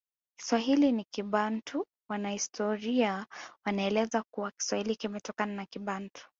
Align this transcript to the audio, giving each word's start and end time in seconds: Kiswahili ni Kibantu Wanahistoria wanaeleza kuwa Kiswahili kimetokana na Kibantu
Kiswahili 0.39 0.91
ni 0.91 1.03
Kibantu 1.03 1.85
Wanahistoria 2.09 3.25
wanaeleza 3.65 4.23
kuwa 4.33 4.51
Kiswahili 4.51 4.95
kimetokana 4.95 5.53
na 5.53 5.65
Kibantu 5.65 6.27